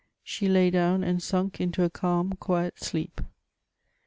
[0.23, 3.21] She lay down, and sunk into a calm, quiet sleep.